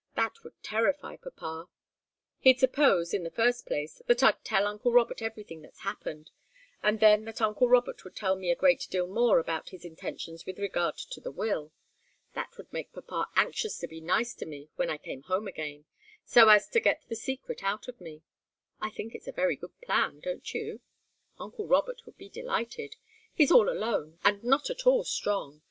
[0.15, 1.69] That would terrify papa.
[2.39, 6.31] He'd suppose, in the first place, that I'd tell uncle Robert everything that's happened,
[6.81, 10.43] and then that uncle Robert would tell me a great deal more about his intentions
[10.43, 11.71] with regard to the will.
[12.33, 15.85] That would make papa anxious to be nice to me when I came home again,
[16.25, 18.23] so as to get the secret out of me.
[18.79, 20.81] I think it's a very good plan; don't you?
[21.37, 22.95] Uncle Robert would be delighted.
[23.35, 25.59] He's all alone and not at all strong.